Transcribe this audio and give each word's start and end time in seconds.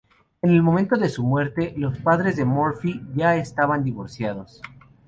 En 0.41 0.49
el 0.49 0.63
momento 0.63 0.95
de 0.95 1.07
su 1.09 1.21
muerte, 1.23 1.75
los 1.77 1.99
padres 1.99 2.35
de 2.35 2.43
Murphy 2.43 3.03
ya 3.13 3.35
estaban 3.35 3.83
divorciados. 3.83 4.59